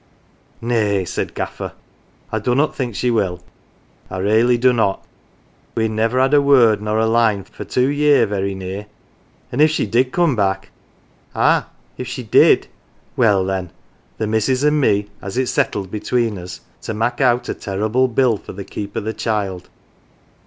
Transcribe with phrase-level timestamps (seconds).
[0.63, 1.73] "Nay," said Gaffer.
[2.31, 3.43] I dunnot think she will.
[4.09, 5.05] I raly dunnot.
[5.75, 8.87] We'n never had a word nor a line for two year very near.
[9.51, 10.71] An" if she did come back"
[11.35, 11.69] Ah,
[11.99, 12.65] if she did!""
[13.15, 13.69] Well, then,
[14.17, 18.07] the missus an" 1 me has it settled between us to mak' out a terrible
[18.07, 19.69] bill for the keep o' the child.